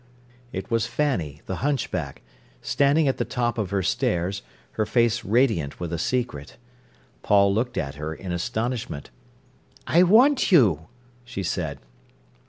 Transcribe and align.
It 0.51 0.71
was 0.71 0.87
Fanny, 0.87 1.43
the 1.45 1.57
hunchback, 1.57 2.23
standing 2.59 3.07
at 3.07 3.17
the 3.17 3.23
top 3.23 3.59
of 3.59 3.69
her 3.69 3.83
stairs, 3.83 4.41
her 4.71 4.85
face 4.87 5.23
radiant 5.23 5.79
with 5.79 5.93
a 5.93 5.99
secret. 5.99 6.57
Paul 7.21 7.53
looked 7.53 7.77
at 7.77 7.93
her 8.01 8.11
in 8.11 8.31
astonishment. 8.31 9.11
"I 9.85 10.01
want 10.01 10.51
you," 10.51 10.87
she 11.23 11.43
said. 11.43 11.77